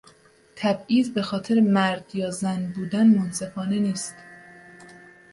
تبعیض 0.55 1.09
به 1.09 1.21
خاطر 1.21 1.59
مرد 1.61 2.15
یا 2.15 2.31
زن 2.31 2.71
بودن 2.75 3.07
منصفانه 3.07 3.79
نیست. 3.79 4.15